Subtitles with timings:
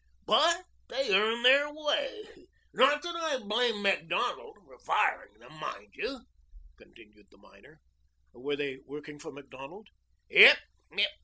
[0.25, 2.23] But they earn their way.
[2.73, 6.21] Not that I blame Macdonald for firing them, mind you,"
[6.75, 7.79] continued the miner.
[8.33, 9.89] "Were they working for Macdonald?"
[10.31, 10.57] "Yep.